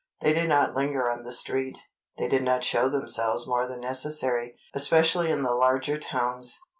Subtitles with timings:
[0.21, 1.77] They did not linger on the street,
[2.17, 6.59] they did not show themselves more than necessary, especially in the larger towns.